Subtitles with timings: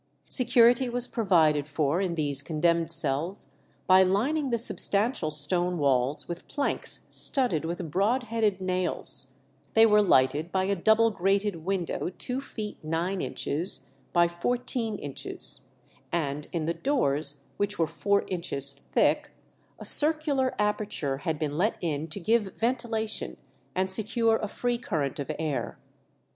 [0.29, 6.47] Security was provided for in these condemned cells by lining the substantial stone walls with
[6.47, 9.33] planks studded with broad headed nails;
[9.75, 15.67] they were lighted by a double grated window two feet nine inches by fourteen inches;
[16.11, 19.29] and in the doors, which were four inches thick,
[19.77, 23.37] a circular aperture had been let in to give ventilation
[23.75, 25.77] and secure a free current of air.